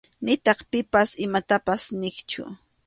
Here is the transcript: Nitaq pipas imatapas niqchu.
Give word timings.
Nitaq 0.25 0.59
pipas 0.71 1.09
imatapas 1.25 1.83
niqchu. 1.99 2.43